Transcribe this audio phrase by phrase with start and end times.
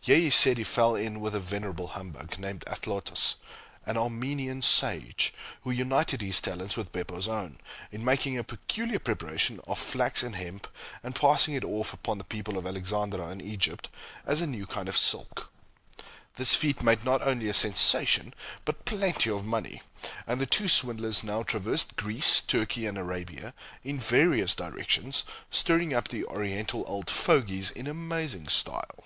[0.00, 3.34] Here he said he fell in with a venerable humbug, named Athlotas,
[3.84, 5.34] an "Armenian Sage,"
[5.64, 7.58] who united his talents with Beppo's own,
[7.92, 10.66] in making a peculiar preparation of flax and hemp
[11.02, 13.90] and passing it off upon the people of Alexandria, in Egypt,
[14.24, 15.50] as a new kind of silk.
[16.36, 18.32] This feat made not only a sensation
[18.64, 19.82] but plenty of money;
[20.26, 23.52] and the two swindlers now traversed Greece, Turkey, and Arabia,
[23.84, 29.04] in various directions, stirring up the Oriental "old fogies" in amazing style.